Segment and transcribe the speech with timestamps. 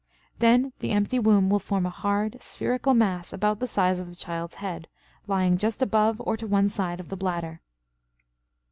[0.39, 4.15] Then the empty womb will form a hard, spherical mass about the size of the
[4.15, 4.87] child's head,
[5.27, 7.61] lying just above or to one side of the bladder.